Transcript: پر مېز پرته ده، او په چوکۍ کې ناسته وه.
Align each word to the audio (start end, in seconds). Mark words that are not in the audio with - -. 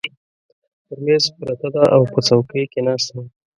پر 0.85 0.97
مېز 1.05 1.23
پرته 1.37 1.67
ده، 1.73 1.83
او 1.95 2.01
په 2.11 2.19
چوکۍ 2.27 2.63
کې 2.71 2.79
ناسته 2.85 3.11
وه. 3.15 3.23